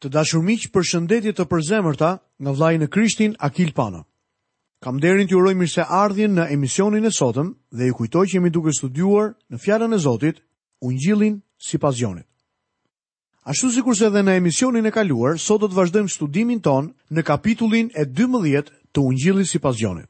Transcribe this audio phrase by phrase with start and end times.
[0.00, 2.10] Të dashur miq, përshëndetje të përzemërta
[2.40, 3.98] nga vllai në Krishtin Akil Pano.
[4.80, 8.72] Kam nderin t'ju uroj mirëseardhjen në emisionin e sotëm dhe ju kujtoj që jemi duke
[8.72, 10.40] studiuar në fjalën e Zotit,
[10.80, 12.24] Ungjillin sipas Jonit.
[13.44, 17.20] Ashtu si kurse edhe në emisionin e kaluar, sot do të vazhdojmë studimin ton në
[17.28, 20.08] kapitullin e 12 të ungjillit si pas gjonit.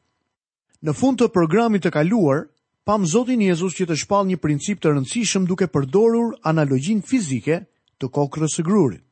[0.86, 2.44] Në fund të programit të kaluar,
[2.86, 7.64] pam Zotin Jezus që të shpal një princip të rëndësishëm duke përdorur analogjin fizike
[7.98, 9.02] të kokrës së grurit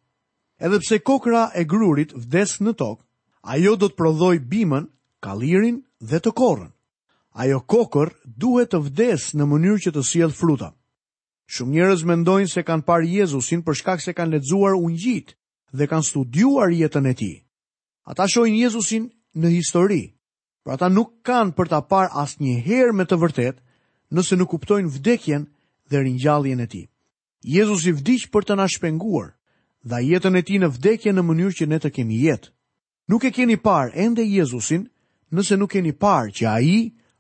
[0.59, 3.03] edhe pse kokra e grurit vdes në tokë,
[3.55, 4.89] ajo do të prodhoj bimën,
[5.23, 6.73] kalirin dhe të korën.
[7.39, 8.11] Ajo kokër
[8.43, 10.73] duhet të vdes në mënyrë që të sjell fruta.
[11.55, 15.35] Shumë njerëz mendojnë se kanë parë Jezusin për shkak se kanë lexuar gjitë
[15.73, 17.37] dhe kanë studiuar jetën e tij.
[18.11, 19.07] Ata shohin Jezusin
[19.39, 20.03] në histori,
[20.65, 23.63] por ata nuk kanë për ta parë asnjëherë me të vërtetë
[24.15, 25.47] nëse nuk kuptojnë vdekjen
[25.89, 26.87] dhe ringjalljen e tij.
[27.43, 28.67] Jezusi vdiq për të na
[29.87, 32.51] dhe jetën e ti në vdekje në mënyrë që ne të kemi jetë.
[33.09, 34.89] Nuk e keni parë ende Jezusin,
[35.33, 36.79] nëse nuk e keni parë që a i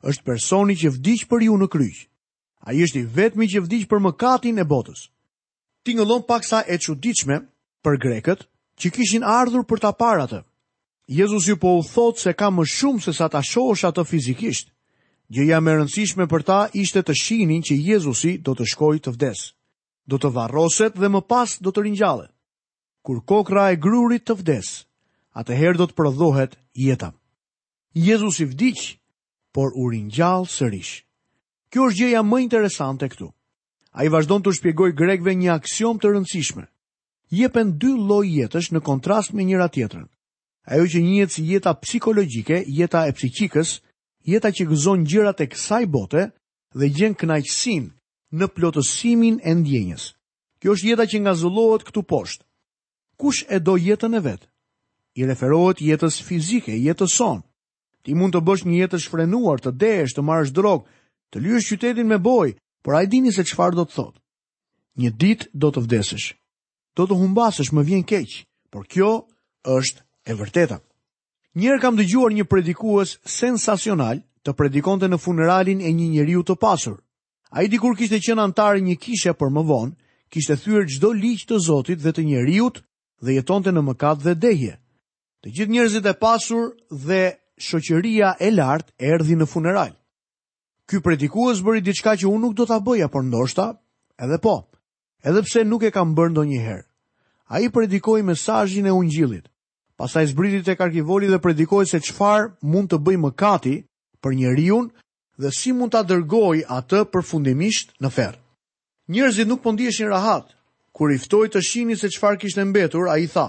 [0.09, 2.07] është personi që vdikë për ju në kryqë.
[2.67, 5.09] A i është i vetëmi që vdikë për mëkatin e botës.
[5.85, 6.99] Ti ngëllon pak sa e që
[7.83, 8.41] për greket
[8.81, 10.41] që kishin ardhur për ta paratë.
[11.09, 14.71] Jezus ju po u thotë se ka më shumë se sa ta shosh atë fizikisht.
[15.31, 19.55] Gjëja me rëndësishme për ta ishte të shinin që Jezusi do të shkoj të vdes.
[20.07, 22.33] Do të varroset dhe më pas do të rinjallet
[23.09, 24.69] kur kokra e grurit të vdes,
[25.41, 27.09] atëherë do të prodhohet jeta.
[27.97, 28.81] Jezus i vdiq,
[29.57, 31.05] por u ringjall sërish.
[31.73, 33.31] Kjo është gjëja më interesante këtu.
[33.97, 36.67] Ai vazhdon të shpjegoj grekëve një aksiom të rëndësishme.
[37.33, 40.05] Jepen dy lloj jetësh në kontrast me njëra tjetrën.
[40.69, 43.79] Ajo që njihet si jeta psikologjike, jeta e psiqikës,
[44.29, 46.27] jeta që gëzon gjërat e kësaj bote
[46.77, 50.11] dhe gjen kënaqësinë në plotësimin e ndjenjës.
[50.61, 52.45] Kjo është jeta që nga zullohet këtu poshtë
[53.19, 54.47] kush e do jetën e vetë?
[55.19, 57.43] I referohet jetës fizike, jetës sonë.
[58.07, 60.87] Ti mund të bësh një jetë të shfrenuar, të desh, të marrësh drogë,
[61.35, 64.19] të lyesh qytetin me bojë, por ai dini se çfarë do të thotë.
[65.03, 66.29] Një ditë do të vdesësh.
[66.97, 68.39] Do të humbasësh, më vjen keq,
[68.71, 69.11] por kjo
[69.69, 70.01] është
[70.31, 70.79] e vërteta.
[71.59, 77.01] Njëherë kam dëgjuar një predikues sensacional të predikonte në funeralin e një njeriu të pasur.
[77.51, 79.97] Ai dikur kishte qenë antar një kishe për më vonë,
[80.31, 82.83] kishte thyer çdo ligj të Zotit dhe të njerëzit
[83.23, 84.75] dhe jetonte në mëkat dhe dehje.
[85.45, 87.23] Të gjithë njerëzit e pasur dhe
[87.63, 89.93] shoqëria e lartë erdi në funeral.
[90.89, 93.75] Ky predikues bëri diçka që unë nuk do ta bëja, por ndoshta
[94.19, 94.65] edhe po.
[95.25, 96.85] Edhe pse nuk e kam bërë ndonjëherë.
[97.49, 99.47] Ai predikoi mesazhin e Ungjillit.
[99.99, 103.75] Pastaj zbriti tek arkivoli dhe predikoi se çfarë mund të bëjë mëkati
[104.23, 104.81] për njeriu
[105.39, 108.37] dhe si mund ta adërgoj atë përfundimisht në ferr.
[109.09, 110.51] Njerëzit nuk po eshin rahat,
[110.99, 113.47] kur i ftoi të shihni se çfarë kishte mbetur, ai tha: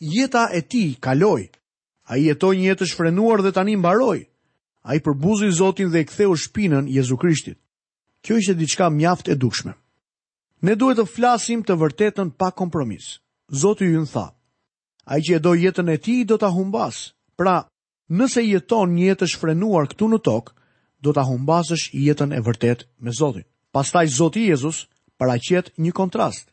[0.00, 1.50] Jeta e ti kaloi.
[2.08, 4.22] Ai jetoi një jetë shfrenuar dhe tani mbaroi.
[4.88, 7.58] Ai përbuzoi Zotin dhe i ktheu shpinën Jezu Krishtit.
[8.22, 9.72] Kjo ishte diçka mjaft e dukshme.
[10.64, 13.18] Ne duhet të flasim të vërtetën pa kompromis.
[13.62, 14.26] Zoti ju tha:
[15.12, 17.12] Ai që e do jetën e tij do ta humbas.
[17.36, 17.66] Pra,
[18.16, 20.54] nëse jeton një jetë shfrenuar këtu në tokë,
[21.04, 23.44] do ta humbasësh jetën e vërtet me Zotin.
[23.74, 24.86] Pastaj Zoti Jezus,
[25.18, 26.50] paraqet një kontrast.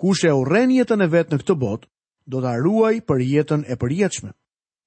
[0.00, 1.88] Kush e urren jetën e vet në këtë botë,
[2.30, 4.30] do ta ruaj për jetën e përjetshme.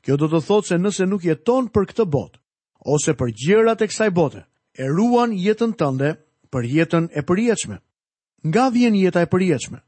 [0.02, 2.40] Kjo do të thotë se nëse nuk jeton për këtë botë
[2.96, 4.40] ose për gjërat e kësaj bote,
[4.74, 6.16] e ruan jetën tënde
[6.52, 7.78] për jetën e përjetshme.
[8.50, 9.80] Nga vjen jeta e përjetshme?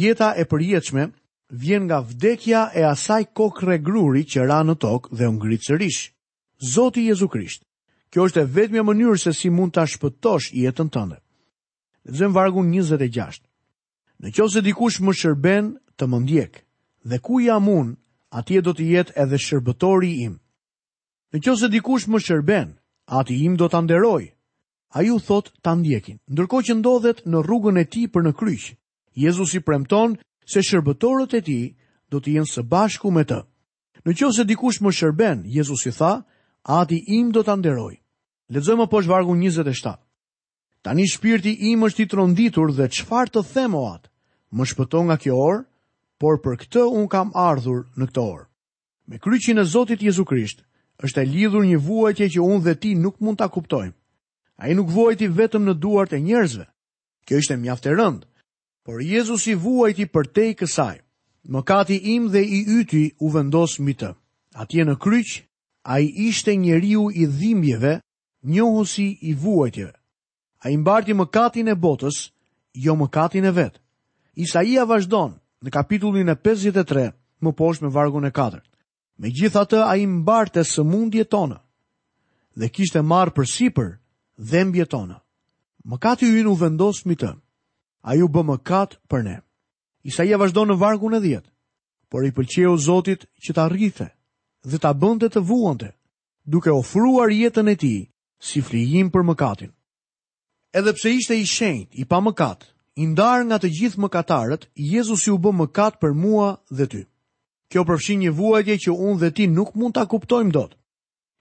[0.00, 1.04] Jeta e përjetshme
[1.62, 6.02] vjen nga vdekja e asaj kokrre gruri që ra në tokë dhe u ngrit sërish.
[6.74, 7.62] Zoti Jezu Krisht.
[8.10, 11.20] Kjo është e vetmja mënyrë se si mund ta shpëtosh jetën tënde.
[12.04, 13.42] Dhe zëmë vargu 26.
[14.24, 15.66] Në që ose dikush më shërben
[16.00, 16.54] të më ndjek,
[17.10, 17.96] dhe ku jam unë,
[18.40, 20.38] ati e do të jetë edhe shërbëtori im.
[21.32, 22.68] Në që ose dikush më shërben,
[23.20, 24.24] ati im do të nderoj,
[24.96, 26.18] a ju thot të ndjekin.
[26.32, 28.64] Ndërko që ndodhet në rrugën e ti për në kryq,
[29.24, 30.16] Jezus i premton
[30.52, 31.60] se shërbëtorët e ti
[32.10, 33.42] do të jenë së bashku me të.
[34.06, 36.22] Në që ose dikush më shërben, Jezus i tha,
[36.64, 37.94] ati im do të nderoj.
[38.54, 39.34] Lezëmë po shvargu
[40.82, 44.08] Ta një shpirti im është i tronditur dhe qëfar të themo atë,
[44.56, 45.66] më shpëto nga kjo orë,
[46.20, 48.46] por për këtë unë kam ardhur në këto orë.
[49.08, 50.62] Me kryqin e Zotit Jezu Krisht,
[51.04, 53.96] është e lidhur një vuajtje që unë dhe ti nuk mund ta kuptojmë.
[54.60, 56.66] A i nuk vuajti vetëm në duart e njerëzve,
[57.26, 58.26] kjo ishte mjaftë e rëndë,
[58.84, 60.96] por Jezus i vuajti për te i kësaj.
[61.52, 64.12] Më kati im dhe i yti u vendosë mbi A
[64.62, 65.30] Atje në kryq,
[65.92, 67.94] a i ishte njeriu i dhimbjeve,
[68.44, 69.94] njohësi i vuajtjeve
[70.62, 72.18] a i mbarti më katin e botës,
[72.84, 73.80] jo më katin e vetë.
[74.44, 75.36] Isaia vazhdonë
[75.66, 77.06] në kapitullin e 53,
[77.42, 78.60] më poshë me vargun e 4.
[79.20, 81.58] Me gjitha të a i e së mundje tonë,
[82.60, 83.90] dhe kishte marë për siper
[84.36, 85.16] dhe mbje tonë.
[85.84, 87.30] Më katë ju inu vendos mi të,
[88.02, 89.38] a ju bë më katë për ne.
[90.04, 91.40] Isaia vazhdonë në vargun e 10,
[92.08, 94.08] por i pëlqeu Zotit që ta rrithe
[94.64, 95.90] dhe ta bënte të vuante,
[96.44, 98.00] duke ofruar jetën e tij
[98.40, 99.72] si flijim për mëkatin.
[100.72, 102.60] Edhe pse ishte i shenjtë, i pamëkat,
[103.02, 107.00] i ndar nga të gjithë mëkatarët, Jezusi u bë mëkat për mua dhe ty.
[107.74, 110.76] Kjo përfshin një vuajtje që unë dhe ti nuk mund ta kuptojmë dot.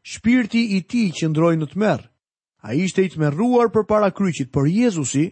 [0.01, 2.07] Shpirti i tij qëndroi në tmerr.
[2.65, 5.27] Ai ishte i tmerruar përpara kryqit, por Jezusi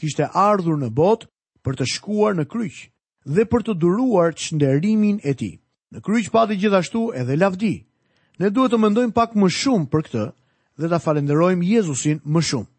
[0.00, 1.28] kishte ardhur në botë
[1.64, 2.88] për të shkuar në kryq
[3.34, 5.54] dhe për të duruar çnderimin e tij.
[5.92, 7.74] Në kryq pati gjithashtu edhe lavdi.
[8.40, 10.24] Ne duhet të mendojmë pak më shumë për këtë
[10.80, 12.71] dhe ta falenderojmë Jezusin më shumë.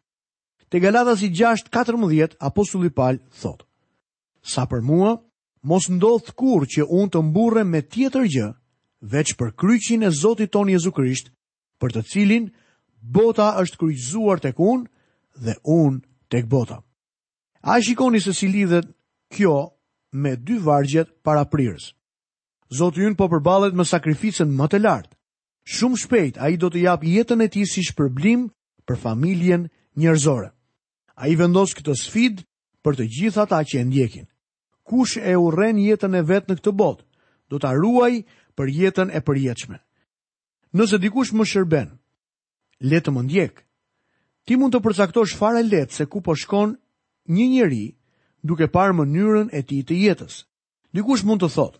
[0.73, 3.61] Te Galatas si 6:14 apostulli Paul thot:
[4.41, 5.11] Sa për mua,
[5.69, 8.47] mos ndodh kurrë që unë të mburrem me tjetër gjë,
[9.13, 11.29] veç për kryqin e Zotit ton Jezu Krisht,
[11.79, 12.45] për të cilin
[13.15, 14.89] bota është kryqëzuar tek unë
[15.45, 16.01] dhe unë
[16.33, 16.79] tek bota.
[17.61, 18.89] A shikoni se si lidhet
[19.35, 19.53] kjo
[20.23, 21.91] me dy vargjet para prirës.
[22.73, 25.13] Zotë jënë po përbalet me sakrificën më të lartë.
[25.75, 28.49] Shumë shpejt a i do të japë jetën e ti si shpërblim
[28.87, 29.69] për familjen
[30.01, 30.49] njërzore.
[31.21, 32.39] A i vendos këtë sfid
[32.86, 34.25] për të gjitha ata që e ndjekin.
[34.89, 37.06] Kush e uren jetën e vetë në këtë botë,
[37.51, 38.13] do të arruaj
[38.57, 39.77] për jetën e përjetëshme.
[40.80, 41.92] Nëse dikush më shërben,
[42.92, 43.62] letë më ndjek,
[44.50, 46.74] ti mund të përcaktosh shfare letë se ku po shkon
[47.33, 47.86] një njeri
[48.50, 50.39] duke parë mënyrën e ti të jetës.
[50.98, 51.80] Dikush mund të thotë,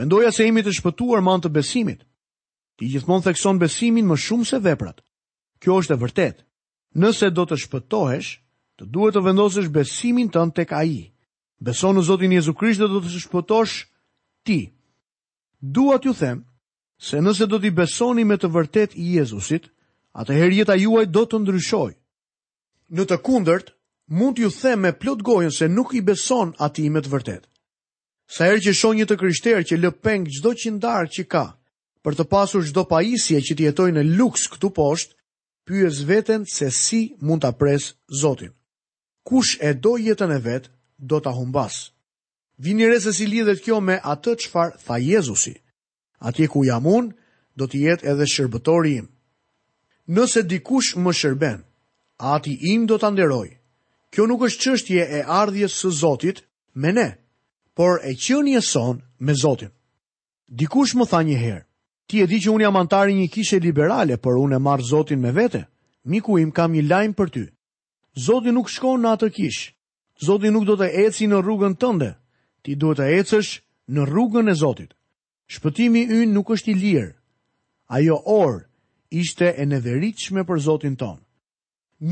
[0.00, 2.00] mendoja se imi të shpëtuar man të besimit,
[2.78, 5.04] ti gjithmon thekson besimin më shumë se veprat.
[5.62, 6.42] Kjo është e vërtetë.
[6.94, 8.30] Nëse do të shpëtohesh,
[8.80, 11.08] të duhet të vendosësh besimin tënd tek Ai.
[11.64, 13.76] Beso në Zotin Jezu Krisht dhe do të shpëtosh
[14.44, 14.58] ti.
[15.78, 16.42] Dua t'ju them
[17.08, 19.70] se nëse do t'i besoni me të vërtet i Jezusit,
[20.20, 21.96] atëherë jeta juaj do të ndryshojë.
[22.92, 23.72] Në të kundërt,
[24.18, 27.48] mund t'ju them me plot gojën se nuk i beson atij me të vërtet.
[28.34, 31.44] Sa herë që shoh një të krishterë që lë peng çdo qindar që ka
[32.04, 35.12] për të pasur çdo pajisje që t'i jetojë në luks këtu poshtë,
[35.66, 37.82] pyes veten se si mund ta pres
[38.20, 38.50] Zotin.
[39.28, 40.64] Kush e do jetën e vet,
[41.10, 41.74] do ta humbas.
[42.62, 45.54] Vini re se si lidhet kjo me atë qëfar tha Jezusi.
[46.26, 47.10] Atje ku jam unë,
[47.58, 49.08] do të jetë edhe shërbëtori im.
[50.14, 51.58] Nëse dikush më shërben,
[52.34, 53.48] ati im do të nderoj.
[54.12, 56.38] Kjo nuk është qështje e ardhjes së Zotit
[56.80, 57.08] me ne,
[57.76, 59.70] por e qënje son me Zotin.
[60.58, 61.62] Dikush më tha një herë,
[62.06, 65.20] Ti e di që unë jam antari një kishe liberale, por unë e marë zotin
[65.20, 65.64] me vete.
[66.10, 67.44] Miku im kam një lajmë për ty.
[68.26, 69.70] Zoti nuk shkon në atë kishë.
[70.26, 72.10] Zoti nuk do të eci në rrugën tënde.
[72.62, 73.52] Ti duhet të ecësh
[73.94, 74.92] në rrugën e Zotit.
[75.52, 77.12] Shpëtimi ynë nuk është i lirë.
[77.96, 78.62] Ajo orë
[79.20, 81.18] ishte e nëveritshme për Zotin tonë.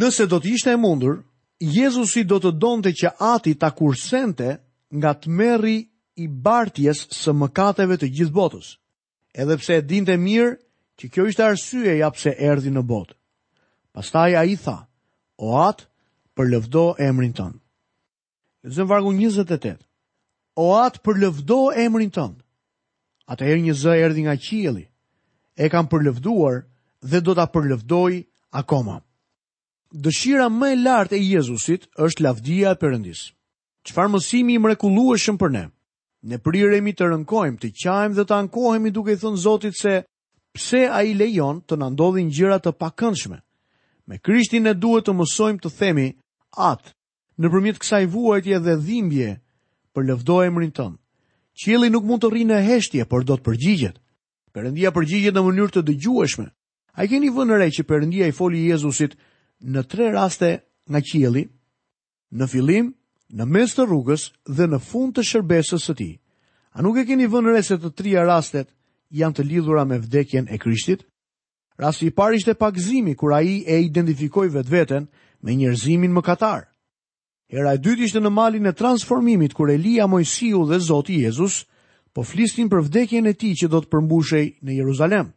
[0.00, 1.20] Nëse do të ishte e mundur,
[1.60, 4.56] Jezusi do të donte që ati ta kursente
[4.96, 5.78] nga të merri
[6.19, 8.75] i bartjes së mëkateve të gjithë botës
[9.34, 10.54] edhe pse e dinte mirë
[11.00, 13.14] që kjo ishte arsye ja pse erdhi në botë.
[13.94, 14.76] Pastaj ai tha:
[15.38, 15.86] "O At,
[16.36, 17.58] për lëvdo emrin tënd."
[18.64, 19.78] Lezëm vargu 28.
[20.56, 22.42] O At për lëvdo emrin tënd.
[23.32, 24.87] Atëherë një zë erdhi nga qielli.
[25.56, 26.64] E kam lëvduar
[27.10, 28.12] dhe do ta përlëvdoj
[28.60, 28.99] akoma.
[30.02, 33.32] Dëshira më e lartë e Jezusit është lavdia e Perëndis.
[33.87, 35.64] Çfarë mësimi i mrekullueshëm për ne?
[36.26, 39.92] ne priremi të rënkojmë, të qajmë dhe të ankohemi duke i thënë Zotit se
[40.56, 43.38] pse a i lejon të nëndodhin gjira të pakëndshme.
[44.06, 46.08] Me krishtin e duhet të mësojmë të themi
[46.60, 46.92] atë,
[47.40, 49.30] në përmjet kësaj vuajtje dhe dhimbje
[49.94, 50.96] për lëvdo e mërin tëmë.
[51.60, 53.96] Qili nuk mund të rri në heshtje, por do të përgjigjet.
[54.54, 56.46] Perëndia përgjigjet në mënyrë të dëgjueshme.
[57.00, 59.16] A keni vënë re që Perëndia i foli Jezusit
[59.62, 60.50] në tre raste
[60.90, 61.44] nga qielli?
[62.38, 62.92] Në fillim
[63.38, 66.14] në mes të rrugës dhe në fund të shërbesës së tij.
[66.75, 68.70] A nuk e keni vënë re se të trija rastet
[69.14, 71.02] janë të lidhura me vdekjen e Krishtit?
[71.80, 75.06] Rasti i parë ishte pagëzimi kur ai e identifikoi vetveten
[75.42, 76.66] me njerëzimin mëkatar.
[77.50, 81.62] Hera e dytë ishte në malin e transformimit kur Elia Mojsiu dhe Zoti Jezus
[82.14, 85.32] po flisnin për vdekjen e tij që do të përmbushej në Jeruzalem.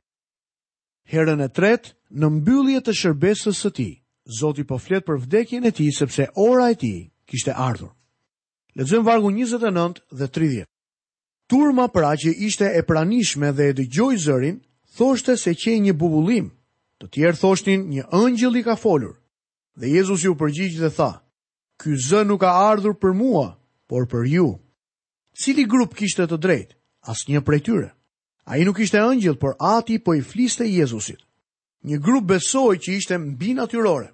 [1.10, 3.94] Herën e tretë, në mbyllje të shërbesës së tij,
[4.40, 7.90] Zoti po flet për vdekjen e tij sepse ora e tij kishte ardhur.
[8.76, 10.66] Lexojm vargu 29 dhe 30.
[11.50, 14.58] Turma pra që ishte e pranishme dhe e dëgjoi zërin,
[14.98, 16.50] thoshte se qe një bubullim.
[17.00, 19.14] Të tjerë thoshtin një ëngjëli i ka folur.
[19.78, 21.12] Dhe Jezusi u përgjigj dhe tha:
[21.80, 23.48] "Ky zë nuk ka ardhur për mua,
[23.90, 24.48] por për ju."
[25.42, 26.74] Cili grup kishte të drejtë?
[27.12, 27.90] Asnjë prej tyre.
[28.46, 31.20] Ai nuk ishte ëngjëll, por Ati po i fliste Jezusit.
[31.84, 34.10] Një grup besoi që ishte mbi natyrore.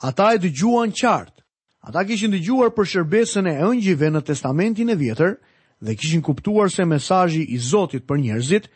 [0.00, 1.41] Ata e dëgjuan qartë,
[1.82, 5.32] Ata kishin të gjuar për shërbesën e ëngjive në testamentin e vjetër
[5.82, 8.68] dhe kishin kuptuar se mesajji i Zotit për njerëzit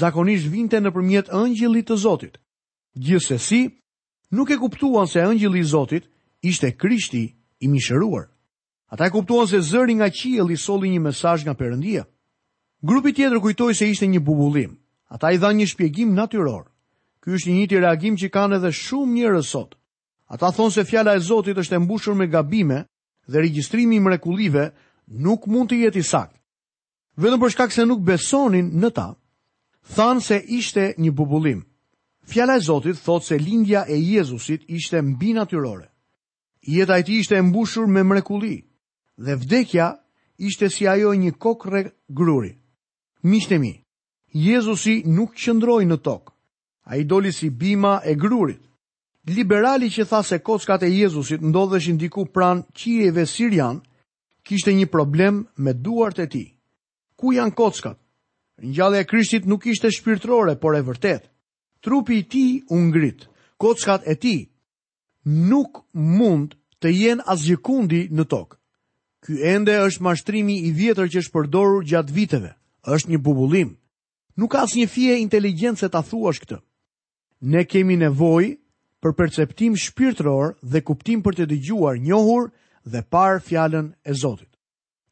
[0.00, 2.38] zakonisht vinte në përmjet ëngjili të Zotit.
[3.04, 3.60] Gjëse si,
[4.32, 6.08] nuk e kuptuan se ëngjili i Zotit
[6.52, 7.24] ishte krishti
[7.60, 8.30] i mishëruar.
[8.92, 12.06] Ata e kuptuan se zëri nga qiel i soli një mesaj nga përëndia.
[12.88, 14.72] Grupi tjetër kujtoj se ishte një bubulim.
[15.12, 16.64] Ata i dha një shpjegim natyror.
[17.20, 19.76] Ky është një të reagim që kanë edhe shumë njërë sotë.
[20.26, 22.82] Ata thonë se fjala e Zotit është e mbushur me gabime
[23.28, 24.70] dhe regjistrimi i mrekullive
[25.24, 26.38] nuk mund të jetë i saktë.
[27.20, 29.08] Vetëm për shkak se nuk besonin në ta,
[29.94, 31.60] thanë se ishte një bubullim.
[32.24, 35.90] Fjala e Zotit thotë se lindja e Jezusit ishte mbi natyrore.
[36.64, 38.56] Jeta e tij ishte e mbushur me mrekulli
[39.24, 39.90] dhe vdekja
[40.40, 42.54] ishte si ajo e një kokrre gruri.
[43.28, 43.72] Miqtë mi,
[44.46, 46.32] Jezusi nuk qëndroi në tokë.
[46.90, 48.60] Ai doli si bima e grurit.
[49.26, 53.80] Liberali që tha se kockat e Jezusit ndodheshin diku pran qijeve sirian,
[54.44, 56.50] kishte një problem me duart e tij.
[57.16, 57.96] Ku janë kockat?
[58.60, 61.24] Ngjallja e Krishtit nuk ishte shpirtërore, por e vërtet.
[61.82, 63.24] Trupi i tij u ngrit.
[63.56, 64.40] Kockat e tij
[65.24, 66.52] nuk mund
[66.82, 68.58] të jenë asgjë kundi në tokë.
[69.24, 72.50] Ky ende është mashtrimi i vjetër që është përdorur gjatë viteve.
[72.86, 73.72] Është një bubullim.
[74.36, 76.60] Nuk ka asnjë fije inteligjence ta thuash këtë.
[77.48, 78.52] Ne kemi nevojë
[79.04, 82.46] për perceptim shpirtëror dhe kuptim për të dëgjuar njohur
[82.88, 84.48] dhe parë fjallën e Zotit.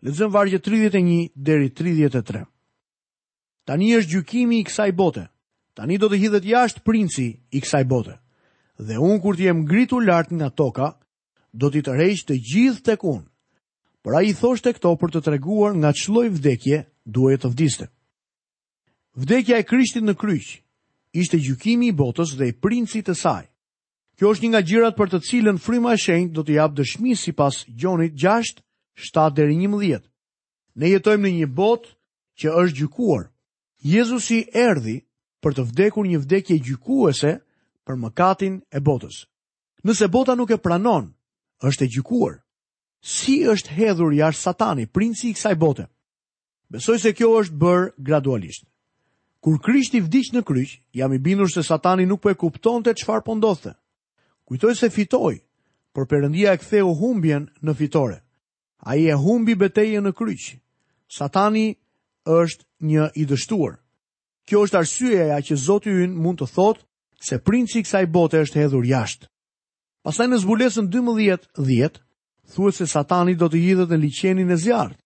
[0.02, 2.46] Lezëm vargje 31 deri 33.
[3.68, 5.26] Tani është gjukimi i kësaj bote,
[5.76, 8.16] tani do të hidhet jashtë princi i kësaj bote,
[8.80, 10.88] dhe unë kur t'jem gritu lartë nga toka,
[11.52, 13.28] do t'i të rejqë të gjithë të kunë,
[14.02, 17.90] për a i thosht e këto për të treguar nga qëlloj vdekje duhet të vdiste.
[19.20, 20.56] Vdekja e krishtin në kryqë,
[21.12, 23.50] ishte gjukimi i botës dhe i princi të saj.
[24.18, 27.14] Kjo është një nga gjirat për të cilën fryma e shenjtë do të jap dëshmi
[27.16, 28.60] sipas Gjonit 6
[29.08, 30.02] 7 deri 11.
[30.80, 31.94] Ne jetojmë në një botë
[32.42, 33.24] që është gjykuar.
[33.94, 34.98] Jezusi erdhi
[35.42, 37.32] për të vdekur një vdekje gjykuese
[37.88, 39.22] për mëkatin e botës.
[39.82, 41.08] Nëse bota nuk e pranon,
[41.66, 42.34] është e gjykuar.
[43.02, 45.88] Si është hedhur jashtë Satani, princi i kësaj bote?
[46.70, 48.68] Besoj se kjo është bërë gradualisht.
[49.42, 53.26] Kur Krishti vdiq në kryq, jam i bindur se Satani nuk po e kuptonte çfarë
[53.26, 53.74] po ndodhte.
[54.48, 55.38] Kujtoj se fitoj,
[55.94, 58.18] por përëndia e ktheu humbjen në fitore.
[58.82, 60.56] A i e humbi beteje në kryq.
[61.08, 61.66] Satani
[62.24, 63.76] është një i dështuar.
[64.48, 66.82] Kjo është arsyeja që Zotë ju mund të thotë
[67.28, 69.28] se princi kësaj bote është hedhur jashtë.
[70.02, 72.00] Pasaj në zbulesën 12.10,
[72.54, 74.96] thuet se satani do të jithet në liqenin e zjarë.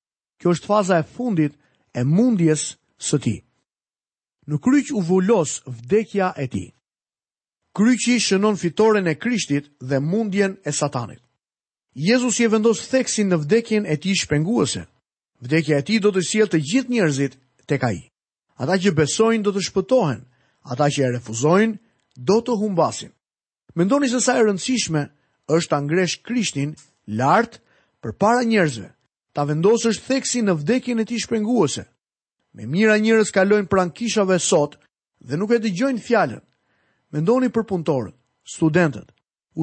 [0.40, 1.52] Kjo është faza e fundit
[1.92, 3.36] e mundjes së ti.
[4.46, 6.66] Në kryq u vullos vdekja e ti.
[7.76, 11.20] Kryqi shënon fitoren e Krishtit dhe mundjen e Satanit.
[12.08, 14.82] Jezusi e vendos theksin në vdekjen e tij shpenguese.
[15.44, 17.34] Vdekja e tij do të sjellë të gjithë njerëzit
[17.68, 17.98] tek ai.
[18.62, 20.22] Ata që besojnë do të shpëtohen,
[20.72, 21.76] ata që e refuzojnë
[22.28, 23.12] do të humbasin.
[23.76, 25.02] Mendoni se sa e rëndësishme
[25.56, 26.72] është ta ngresh Krishtin
[27.20, 27.60] lart
[28.02, 28.88] përpara njerëzve,
[29.36, 31.84] ta vendosësh theksin në vdekjen e tij shpenguese.
[32.56, 34.80] Me mira njerëz kalojnë pran kishave sot
[35.28, 36.40] dhe nuk e dëgjojnë fjalën,
[37.14, 38.14] Mendoni për punëtorët,
[38.54, 39.12] studentët,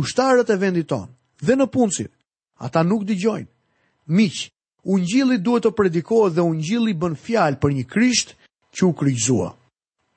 [0.01, 2.11] ushtarët e vendit tonë dhe në punësit.
[2.67, 3.49] Ata nuk digjojnë.
[4.19, 4.47] Miqë,
[4.93, 8.33] unë gjillit duhet të predikohet dhe unë gjillit bën fjalë për një krisht
[8.77, 9.49] që u kryqzua.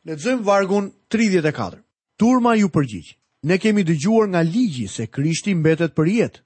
[0.06, 1.80] Në të vargun 34.
[2.23, 3.11] Turma ju përgjigj.
[3.47, 6.40] Ne kemi dëgjuar nga ligji se krishti mbetet për jetë.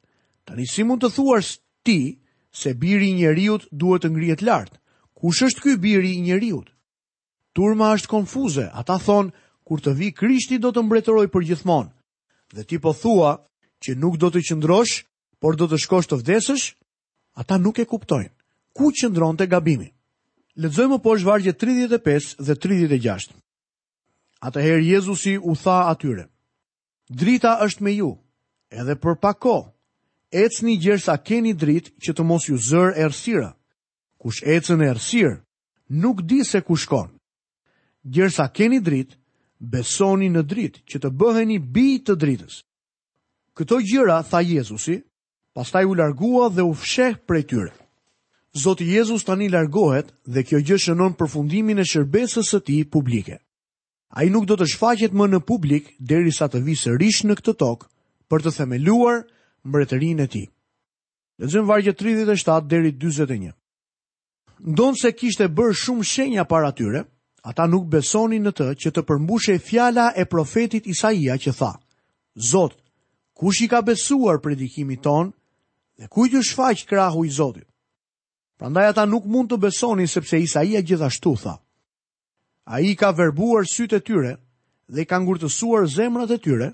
[0.48, 1.56] Tani si mund të thuar së
[1.86, 1.98] ti
[2.60, 4.76] se biri i njeriut duhet të ngrijet lartë.
[5.18, 6.72] Kush është ky biri i njeriut?
[7.54, 9.32] Turma është konfuze, ata thonë,
[9.70, 11.88] kur të vi Krishti do të mbretëroj për gjithmon,
[12.50, 13.36] Dhe ti po thua
[13.78, 15.04] që nuk do të qëndrosh,
[15.38, 16.64] por do të shkosh të vdesësh,
[17.38, 18.32] ata nuk e kuptojnë.
[18.74, 19.86] Ku qëndron të gabimi?
[20.58, 23.30] Ledzojmë po është vargje 35 dhe 36.
[24.42, 26.26] Atëherë Jezusi u tha atyre,
[27.08, 28.10] drita është me ju,
[28.74, 29.54] edhe për pako,
[30.34, 33.52] ecë një gjerë sa keni dritë që të mos ju zërë ersira.
[34.18, 35.36] Kush ecën ersirë,
[36.02, 37.14] nuk di se ku shkon.
[38.02, 39.19] Gjerë sa keni dritë,
[39.60, 42.62] besoni në dritë, që të bëheni bi të dritës.
[43.58, 44.96] Këto gjëra, tha Jezusi,
[45.54, 47.72] pastaj u largua dhe u fsheh prej tyre.
[48.62, 53.36] Zoti Jezus tani largohet dhe kjo gjë shënon përfundimin e shërbesës së tij publike.
[54.10, 57.86] Ai nuk do të shfaqet më në publik derisa të visë sërish në këtë tokë
[58.30, 59.20] për të themeluar
[59.68, 60.46] mbretërinë e tij.
[61.40, 63.52] Lexojmë vargje 37 deri 41.
[64.72, 67.04] Ndonë se kishte bërë shumë shenja para tyre,
[67.44, 71.70] Ata nuk besoni në të që të përmbushe fjala e profetit Isaia që tha,
[72.36, 72.74] Zot,
[73.34, 75.30] kush i ka besuar predikimi ton
[75.98, 77.64] dhe kujtë është shfaq krahu i Zotit?
[78.60, 81.54] Prandaj ata nuk mund të besoni sepse Isaia gjithashtu tha,
[82.70, 84.34] A i ka verbuar sytë e tyre
[84.92, 86.68] dhe i ka ngurtësuar zemrat e tyre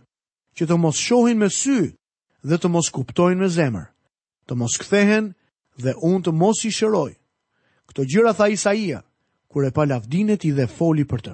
[0.58, 1.94] që të mos shohin me sy
[2.42, 3.86] dhe të mos kuptojnë me zemër,
[4.50, 5.30] të mos kthehen
[5.82, 7.12] dhe unë të mos i shëroj.
[7.88, 9.00] Këto gjyra tha Isaia,
[9.56, 11.32] kur e pa lavdinet i dhe foli për të.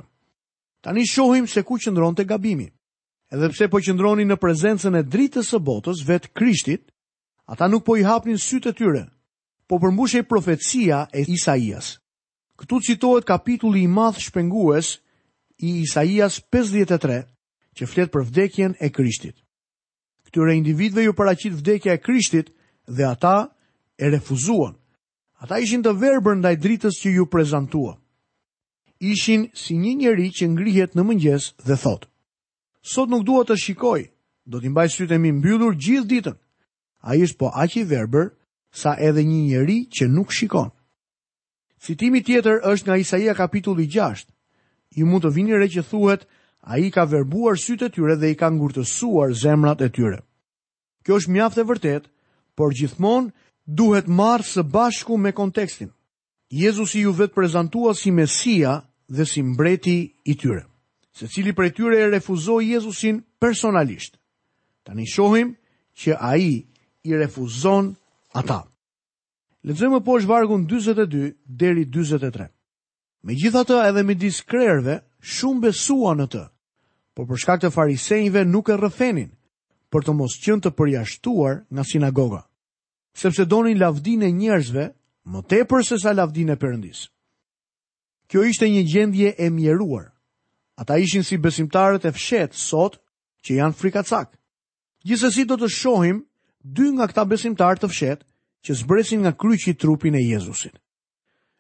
[0.86, 2.68] Tani shohim se ku qëndron të gabimi.
[3.34, 6.84] Edhe pse po qëndroni në prezencën e dritës së botës, vetë krishtit,
[7.50, 9.00] ata nuk po i hapnin sytë të tyre,
[9.66, 11.98] po përmbushe i e Isaias.
[12.58, 15.00] Këtu citohet kapitulli i madh shpengues
[15.58, 17.24] i Isaias 53,
[17.74, 19.36] që fletë për vdekjen e krishtit.
[20.28, 22.54] Këtyre individve ju paracit vdekja e krishtit
[22.86, 23.50] dhe ata
[23.98, 24.78] e refuzuan.
[25.42, 27.98] Ata ishin të verbër ndaj dritës që ju prezentuan
[29.02, 32.06] ishin si një njeri që ngrihet në mëngjes dhe thot.
[32.94, 34.00] Sot nuk dua të shikoj,
[34.46, 36.36] do t'i mbaj sytë e mi mbyllur gjithë ditën.
[37.08, 38.30] A ishtë po aq i verber,
[38.70, 40.70] sa edhe një njeri që nuk shikon.
[41.82, 44.30] Fitimi tjetër është nga Isaia kapitulli 6.
[45.02, 46.22] I mund të vini re që thuhet,
[46.62, 50.20] a i ka verbuar sytë e tyre dhe i ka ngurtësuar zemrat e tyre.
[51.02, 52.04] Kjo është mjaft e vërtet,
[52.54, 53.32] por gjithmonë
[53.66, 55.90] duhet marrë së bashku me kontekstin.
[56.62, 58.78] Jezusi ju vetë prezentua si Mesia,
[59.12, 60.64] dhe si mbreti i tyre.
[61.18, 64.14] Se cili për tyre e refuzoi Jezusin personalisht.
[64.82, 65.50] Ta një shohim
[65.94, 66.52] që a i
[67.04, 67.92] i refuzon
[68.32, 68.62] ata.
[69.68, 72.48] Lëzëmë po është vargun 22 deri 23.
[73.26, 76.44] Me gjitha të edhe me diskrerve, shumë besua në të,
[77.14, 79.28] por për shkak të farisejve nuk e rëfenin,
[79.92, 82.40] për të mos qënë të përjashtuar nga sinagoga,
[83.14, 84.88] sepse donin lavdine njerëzve,
[85.30, 87.11] më tepër se sa lavdine përëndisë.
[88.32, 90.06] Kjo ishte një gjendje e mjeruar.
[90.80, 92.94] Ata ishin si besimtarët e fshet sot
[93.44, 94.30] që janë frikacak.
[95.04, 96.22] Gjithsesi do të shohim
[96.64, 98.20] dy nga këta besimtarë të fshet
[98.64, 100.72] që zbresin nga kryqi trupin e Jezusit.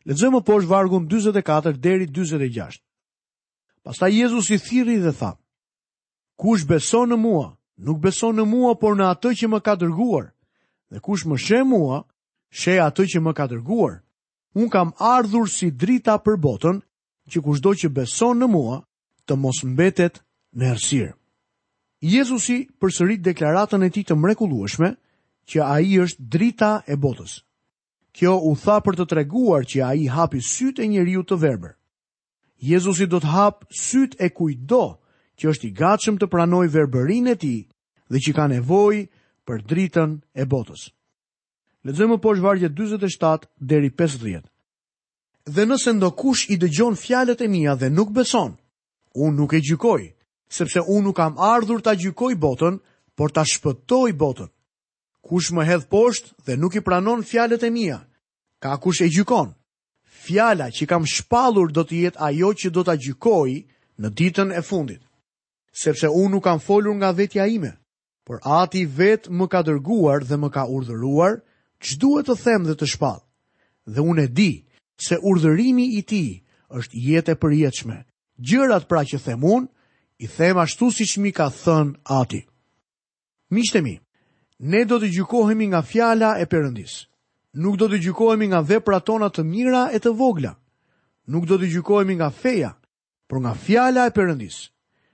[0.08, 2.80] Lexojmë poshtë vargun 44 deri 46.
[3.84, 5.34] Pastaj Jezusi thirri dhe tha:
[6.40, 7.50] Kush beson në mua,
[7.84, 10.32] nuk beson në mua, por në atë që më ka dërguar.
[10.88, 12.00] Dhe kush më sheh mua,
[12.62, 14.00] sheh atë që më ka dërguar
[14.52, 16.80] un kam ardhur si drita për botën,
[17.30, 18.80] që kushdo që beson në mua
[19.26, 20.20] të mos mbetet
[20.56, 21.12] në errësirë.
[22.02, 24.88] Jezusi përsërit deklaratën e tij të mrekullueshme
[25.48, 27.38] që ai është drita e botës.
[28.12, 31.72] Kjo u tha për të treguar që ai hapi sytë e njeriu të verbër.
[32.60, 34.84] Jezusi do të hap sytë e kujdo
[35.38, 37.60] që është i gatshëm të pranojë verbërinë e tij
[38.10, 39.06] dhe që ka nevojë
[39.46, 40.10] për dritën
[40.40, 40.90] e botës.
[41.82, 44.44] Lexojmë poshtë vargjet 47 deri 50.
[45.54, 48.52] Dhe nëse ndokush i dëgjon fjalët e mia dhe nuk beson,
[49.18, 50.04] unë nuk e gjykoj,
[50.54, 52.78] sepse unë nuk kam ardhur ta gjykoj botën,
[53.16, 54.46] por ta shpëtoj botën.
[55.26, 57.98] Kush më hedh poshtë dhe nuk i pranon fjalët e mia,
[58.62, 59.50] ka kush e gjykon?
[60.22, 63.50] Fjala që kam shpallur do të jetë ajo që do ta gjykoj
[63.98, 65.02] në ditën e fundit.
[65.82, 67.74] Sepse unë nuk kam folur nga vetja ime,
[68.22, 71.42] por Ati vetë më ka dërguar dhe më ka urdhëruar,
[71.82, 73.18] që duhet të them dhe të shpal.
[73.86, 74.50] Dhe unë e di
[75.02, 76.22] se urdhërimi i ti
[76.78, 77.96] është jetë e përjetëshme.
[78.48, 79.68] Gjërat pra që them unë,
[80.22, 82.42] i them ashtu si që mi ka thënë ati.
[83.52, 83.96] Mishtemi,
[84.70, 87.02] ne do të gjykohemi nga fjala e përëndis.
[87.60, 90.54] Nuk do të gjykohemi nga vepra tona të mira e të vogla.
[91.30, 92.70] Nuk do të gjykohemi nga feja,
[93.28, 94.68] por nga fjala e përëndis.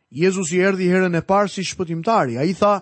[0.08, 2.76] Jezus i erdi herën e parë si shpëtimtari, a i tha,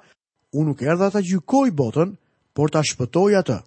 [0.54, 2.12] unë nuk erda të gjykoj botën,
[2.54, 3.58] por ta shpëtoj atë.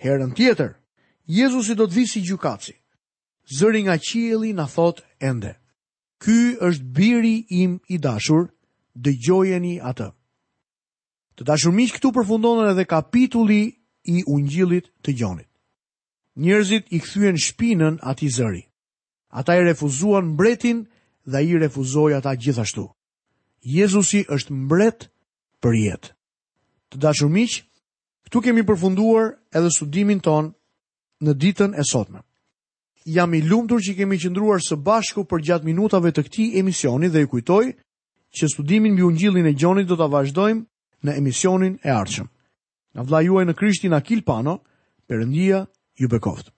[0.00, 0.76] Herën tjetër,
[1.26, 2.76] Jezusi do të vijë si gjykatës.
[3.56, 5.54] Zëri nga qielli na thot ende.
[6.22, 6.36] Ky
[6.68, 8.48] është biri im i dashur,
[9.04, 10.08] dëgjojeni atë.
[11.36, 13.62] Të dashur miq, këtu përfundon edhe kapitulli
[14.12, 15.48] i Ungjillit të Gjonit.
[16.40, 18.62] Njerëzit i kthyen shpinën atij zëri.
[19.38, 20.78] Ata i refuzuan mbretin
[21.30, 22.86] dhe i refuzoi ata gjithashtu.
[23.76, 24.98] Jezusi është mbret
[25.64, 26.10] për jetë.
[26.90, 27.62] Të dashur miq,
[28.26, 30.50] Këtu kemi përfunduar edhe studimin ton
[31.22, 32.20] në ditën e sotme.
[33.06, 37.22] Jam i lumtur që kemi qëndruar së bashku për gjatë minutave të këtij emisioni dhe
[37.22, 37.62] ju kujtoj
[38.36, 40.66] që studimin mbi Ungjillin e Gjonit do ta vazhdojmë
[41.06, 42.26] në emisionin e ardhshëm.
[42.96, 44.58] Nga vllai juaj në Krishtin Akil Pano,
[45.06, 45.62] Perëndia
[46.02, 46.55] ju bekoft.